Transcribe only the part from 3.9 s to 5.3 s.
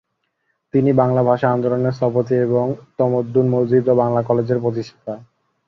ও বাঙলা কলেজের প্রতিষ্ঠাতা।